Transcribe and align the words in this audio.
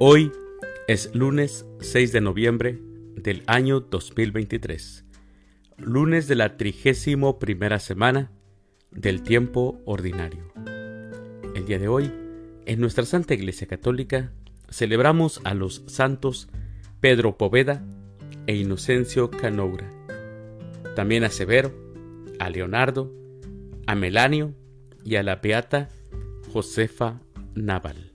Hoy 0.00 0.32
es 0.88 1.14
lunes 1.14 1.64
6 1.78 2.10
de 2.10 2.20
noviembre 2.20 2.80
del 3.14 3.44
año 3.46 3.78
2023, 3.78 5.04
lunes 5.78 6.26
de 6.26 6.34
la 6.34 6.56
trigésimo 6.56 7.38
primera 7.38 7.78
semana 7.78 8.32
del 8.90 9.22
tiempo 9.22 9.80
ordinario. 9.84 10.52
El 11.54 11.64
día 11.64 11.78
de 11.78 11.86
hoy, 11.86 12.12
en 12.66 12.80
nuestra 12.80 13.04
Santa 13.04 13.34
Iglesia 13.34 13.68
Católica, 13.68 14.32
celebramos 14.68 15.40
a 15.44 15.54
los 15.54 15.84
santos 15.86 16.48
Pedro 16.98 17.38
Poveda 17.38 17.84
e 18.48 18.56
Inocencio 18.56 19.30
Canoura, 19.30 19.88
también 20.96 21.22
a 21.22 21.30
Severo, 21.30 21.72
a 22.40 22.50
Leonardo, 22.50 23.12
a 23.86 23.94
Melanio 23.94 24.56
y 25.04 25.14
a 25.14 25.22
la 25.22 25.36
beata 25.36 25.88
Josefa 26.52 27.20
Naval. 27.54 28.13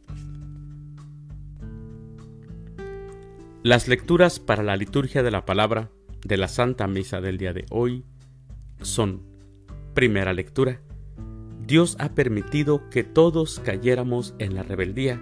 Las 3.69 3.87
lecturas 3.87 4.39
para 4.39 4.63
la 4.63 4.75
liturgia 4.75 5.21
de 5.21 5.29
la 5.29 5.45
palabra 5.45 5.91
de 6.25 6.37
la 6.37 6.47
Santa 6.47 6.87
Misa 6.87 7.21
del 7.21 7.37
día 7.37 7.53
de 7.53 7.67
hoy 7.69 8.03
son, 8.81 9.21
primera 9.93 10.33
lectura, 10.33 10.81
Dios 11.67 11.95
ha 11.99 12.15
permitido 12.15 12.89
que 12.89 13.03
todos 13.03 13.61
cayéramos 13.63 14.33
en 14.39 14.55
la 14.55 14.63
rebeldía 14.63 15.21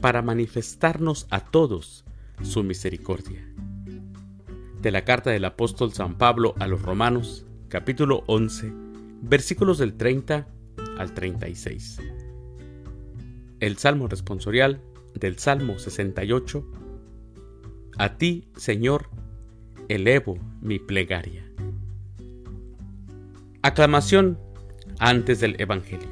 para 0.00 0.22
manifestarnos 0.22 1.26
a 1.30 1.40
todos 1.40 2.04
su 2.40 2.62
misericordia. 2.62 3.44
De 4.80 4.92
la 4.92 5.04
carta 5.04 5.30
del 5.30 5.44
apóstol 5.44 5.92
San 5.92 6.18
Pablo 6.18 6.54
a 6.60 6.68
los 6.68 6.82
Romanos, 6.82 7.46
capítulo 7.68 8.22
11, 8.28 8.72
versículos 9.22 9.78
del 9.78 9.96
30 9.96 10.46
al 10.98 11.14
36. 11.14 11.98
El 13.58 13.76
Salmo 13.76 14.06
responsorial 14.06 14.80
del 15.14 15.36
Salmo 15.40 15.80
68. 15.80 16.85
A 17.98 18.18
ti, 18.18 18.48
Señor, 18.56 19.08
elevo 19.88 20.38
mi 20.60 20.78
plegaria. 20.78 21.44
Aclamación 23.62 24.38
antes 24.98 25.40
del 25.40 25.58
Evangelio. 25.58 26.10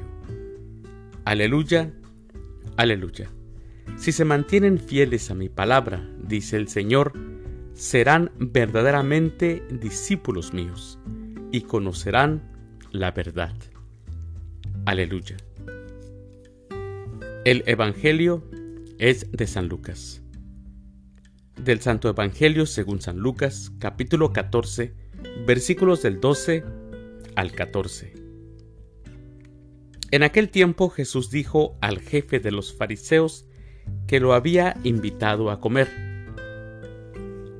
Aleluya, 1.25 1.93
aleluya. 2.75 3.29
Si 3.97 4.11
se 4.11 4.25
mantienen 4.25 4.79
fieles 4.79 5.29
a 5.29 5.35
mi 5.35 5.47
palabra, 5.47 6.09
dice 6.27 6.57
el 6.57 6.67
Señor, 6.69 7.13
serán 7.73 8.31
verdaderamente 8.39 9.63
discípulos 9.69 10.53
míos 10.53 10.97
y 11.51 11.61
conocerán 11.61 12.41
la 12.91 13.11
verdad. 13.11 13.53
Aleluya. 14.85 15.37
El 17.45 17.63
Evangelio 17.67 18.43
es 18.97 19.31
de 19.31 19.45
San 19.45 19.67
Lucas. 19.67 20.24
Del 21.61 21.81
Santo 21.81 22.09
Evangelio 22.09 22.65
según 22.65 23.01
San 23.01 23.17
Lucas, 23.17 23.71
capítulo 23.79 24.33
14, 24.33 24.93
versículos 25.47 26.01
del 26.01 26.19
12 26.19 26.63
al 27.35 27.51
14. 27.53 28.13
En 30.11 30.23
aquel 30.23 30.49
tiempo 30.49 30.89
Jesús 30.89 31.31
dijo 31.31 31.77
al 31.81 31.99
jefe 31.99 32.39
de 32.39 32.51
los 32.51 32.73
fariseos 32.73 33.47
que 34.05 34.19
lo 34.19 34.33
había 34.33 34.77
invitado 34.83 35.49
a 35.49 35.59
comer. 35.59 35.87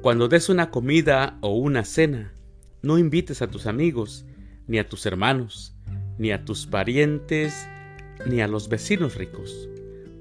Cuando 0.01 0.27
des 0.27 0.49
una 0.49 0.69
comida 0.69 1.39
o 1.41 1.55
una 1.55 1.83
cena, 1.85 2.33
no 2.81 2.99
invites 2.99 3.41
a 3.41 3.47
tus 3.47 3.65
amigos, 3.65 4.25
ni 4.67 4.77
a 4.77 4.87
tus 4.87 5.05
hermanos, 5.05 5.75
ni 6.17 6.31
a 6.31 6.45
tus 6.45 6.67
parientes, 6.67 7.67
ni 8.25 8.41
a 8.41 8.47
los 8.47 8.69
vecinos 8.69 9.15
ricos, 9.15 9.69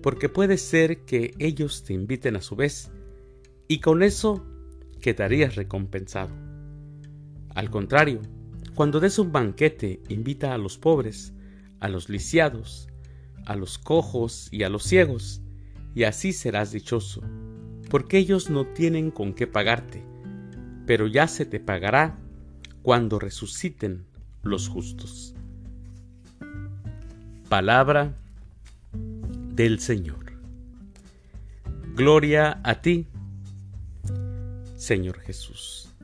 porque 0.02 0.28
puede 0.28 0.58
ser 0.58 1.04
que 1.04 1.34
ellos 1.38 1.84
te 1.84 1.92
inviten 1.92 2.36
a 2.36 2.42
su 2.42 2.56
vez, 2.56 2.90
y 3.68 3.78
con 3.78 4.02
eso 4.02 4.44
quedarías 5.00 5.56
recompensado. 5.56 6.30
Al 7.54 7.70
contrario, 7.70 8.20
cuando 8.74 9.00
des 9.00 9.18
un 9.18 9.32
banquete, 9.32 10.02
invita 10.08 10.54
a 10.54 10.58
los 10.58 10.78
pobres, 10.78 11.32
a 11.80 11.88
los 11.88 12.08
lisiados, 12.08 12.88
a 13.46 13.54
los 13.56 13.78
cojos 13.78 14.48
y 14.50 14.64
a 14.64 14.68
los 14.68 14.84
ciegos, 14.84 15.40
y 15.94 16.04
así 16.04 16.32
serás 16.32 16.72
dichoso, 16.72 17.22
porque 17.88 18.18
ellos 18.18 18.50
no 18.50 18.66
tienen 18.66 19.10
con 19.10 19.34
qué 19.34 19.46
pagarte, 19.46 20.04
pero 20.86 21.06
ya 21.06 21.28
se 21.28 21.46
te 21.46 21.60
pagará 21.60 22.18
cuando 22.82 23.18
resuciten 23.18 24.04
los 24.42 24.68
justos. 24.68 25.34
Palabra 27.48 28.16
del 29.54 29.78
Señor. 29.78 30.32
Gloria 31.94 32.60
a 32.64 32.80
ti, 32.82 33.06
Señor 34.76 35.20
Jesús. 35.20 35.94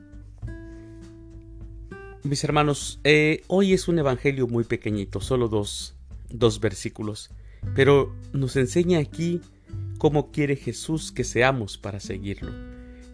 Mis 2.23 2.43
hermanos, 2.43 2.99
eh, 3.03 3.43
hoy 3.47 3.73
es 3.73 3.87
un 3.87 3.99
evangelio 3.99 4.47
muy 4.47 4.63
pequeñito, 4.63 5.21
solo 5.21 5.47
dos, 5.47 5.95
dos 6.29 6.59
versículos, 6.59 7.31
pero 7.75 8.15
nos 8.31 8.55
enseña 8.55 8.99
aquí 8.99 9.41
cómo 9.97 10.31
quiere 10.31 10.55
Jesús 10.55 11.11
que 11.11 11.23
seamos 11.23 11.77
para 11.77 11.99
seguirlo. 11.99 12.51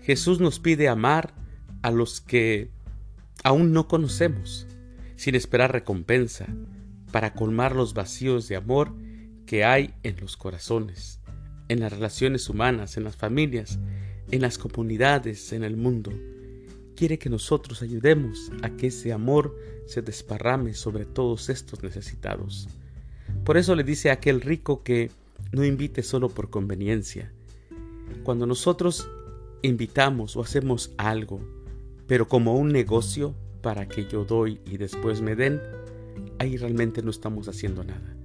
Jesús 0.03 0.39
nos 0.39 0.59
pide 0.59 0.89
amar 0.89 1.33
a 1.81 1.91
los 1.91 2.21
que 2.21 2.69
aún 3.43 3.71
no 3.71 3.87
conocemos, 3.87 4.67
sin 5.15 5.35
esperar 5.35 5.71
recompensa, 5.71 6.47
para 7.11 7.33
colmar 7.33 7.75
los 7.75 7.93
vacíos 7.93 8.47
de 8.47 8.57
amor 8.57 8.93
que 9.45 9.63
hay 9.63 9.93
en 10.03 10.17
los 10.19 10.37
corazones, 10.37 11.21
en 11.69 11.79
las 11.79 11.91
relaciones 11.91 12.49
humanas, 12.49 12.97
en 12.97 13.05
las 13.05 13.15
familias, 13.15 13.79
en 14.31 14.41
las 14.41 14.57
comunidades, 14.57 15.53
en 15.53 15.63
el 15.63 15.77
mundo. 15.77 16.11
Quiere 16.95 17.17
que 17.19 17.29
nosotros 17.29 17.81
ayudemos 17.81 18.51
a 18.63 18.71
que 18.71 18.87
ese 18.87 19.13
amor 19.13 19.55
se 19.85 20.01
desparrame 20.01 20.73
sobre 20.73 21.05
todos 21.05 21.49
estos 21.49 21.81
necesitados. 21.83 22.67
Por 23.43 23.57
eso 23.57 23.75
le 23.75 23.83
dice 23.83 24.09
a 24.09 24.13
aquel 24.13 24.41
rico 24.41 24.83
que 24.83 25.11
no 25.51 25.63
invite 25.63 26.03
solo 26.03 26.29
por 26.29 26.49
conveniencia. 26.49 27.31
Cuando 28.23 28.45
nosotros 28.45 29.07
invitamos 29.61 30.35
o 30.35 30.41
hacemos 30.41 30.91
algo, 30.97 31.39
pero 32.07 32.27
como 32.27 32.55
un 32.55 32.69
negocio 32.69 33.35
para 33.61 33.87
que 33.87 34.07
yo 34.07 34.25
doy 34.25 34.59
y 34.65 34.77
después 34.77 35.21
me 35.21 35.35
den, 35.35 35.61
ahí 36.39 36.57
realmente 36.57 37.01
no 37.01 37.11
estamos 37.11 37.47
haciendo 37.47 37.83
nada. 37.83 38.15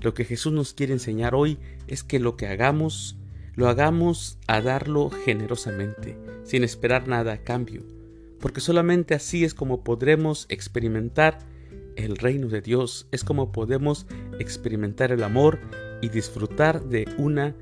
Lo 0.00 0.14
que 0.14 0.24
Jesús 0.24 0.52
nos 0.52 0.72
quiere 0.72 0.94
enseñar 0.94 1.34
hoy 1.34 1.58
es 1.86 2.02
que 2.02 2.18
lo 2.18 2.36
que 2.36 2.46
hagamos, 2.46 3.16
lo 3.54 3.68
hagamos 3.68 4.38
a 4.46 4.60
darlo 4.60 5.10
generosamente, 5.10 6.16
sin 6.44 6.64
esperar 6.64 7.08
nada 7.08 7.32
a 7.34 7.42
cambio, 7.44 7.82
porque 8.40 8.60
solamente 8.60 9.14
así 9.14 9.44
es 9.44 9.54
como 9.54 9.84
podremos 9.84 10.46
experimentar 10.48 11.38
el 11.96 12.16
reino 12.16 12.48
de 12.48 12.60
Dios, 12.60 13.06
es 13.10 13.24
como 13.24 13.52
podemos 13.52 14.06
experimentar 14.38 15.12
el 15.12 15.22
amor 15.22 15.60
y 16.00 16.08
disfrutar 16.08 16.82
de 16.84 17.06
una 17.18 17.54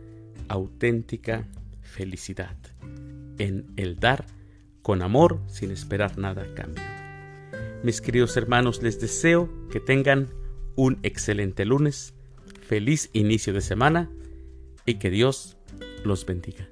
auténtica 0.48 1.48
felicidad 1.82 2.56
en 3.38 3.66
el 3.76 3.98
dar 3.98 4.26
con 4.82 5.02
amor 5.02 5.40
sin 5.48 5.70
esperar 5.70 6.18
nada 6.18 6.42
a 6.42 6.54
cambio. 6.54 6.84
Mis 7.82 8.00
queridos 8.00 8.36
hermanos, 8.36 8.82
les 8.82 9.00
deseo 9.00 9.48
que 9.70 9.80
tengan 9.80 10.28
un 10.76 10.98
excelente 11.02 11.64
lunes, 11.64 12.14
feliz 12.60 13.10
inicio 13.12 13.52
de 13.52 13.60
semana 13.60 14.10
y 14.86 14.94
que 14.94 15.10
Dios 15.10 15.57
los 16.04 16.24
bendiga. 16.24 16.68